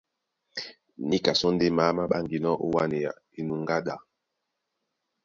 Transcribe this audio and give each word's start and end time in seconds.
Níka 1.09 1.31
sɔ́ 1.39 1.51
ndé 1.53 1.67
maá 1.77 1.91
má 1.97 2.03
ɓáŋginɔ́ 2.11 2.59
ó 2.63 2.67
wánea 2.73 3.11
enuŋgá 3.37 3.77
ɗá. 3.85 3.95